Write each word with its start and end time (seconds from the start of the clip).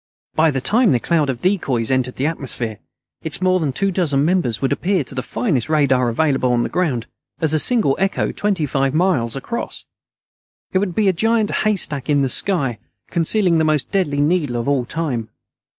By 0.33 0.49
the 0.49 0.61
time 0.61 0.93
the 0.93 0.99
cloud 0.99 1.29
of 1.29 1.41
decoys 1.41 1.91
entered 1.91 2.15
the 2.15 2.25
atmosphere, 2.25 2.79
its 3.21 3.39
more 3.39 3.59
than 3.59 3.71
two 3.71 3.91
dozen 3.91 4.25
members 4.25 4.59
would 4.59 4.71
appear 4.71 5.03
to 5.03 5.13
the 5.13 5.21
finest 5.21 5.69
radar 5.69 6.09
available 6.09 6.51
on 6.51 6.63
the 6.63 6.69
ground 6.69 7.05
as 7.39 7.53
a 7.53 7.59
single 7.59 7.95
echo 7.99 8.31
twenty 8.31 8.65
five 8.65 8.95
miles 8.95 9.35
across. 9.35 9.85
It 10.73 10.79
would 10.79 10.95
be 10.95 11.07
a 11.07 11.13
giant 11.13 11.51
haystack 11.51 12.09
in 12.09 12.23
the 12.23 12.29
sky, 12.29 12.79
concealing 13.11 13.59
the 13.59 13.63
most 13.63 13.91
deadly 13.91 14.21
needle 14.21 14.55
of 14.57 14.67
all 14.67 14.85
time. 14.85 15.29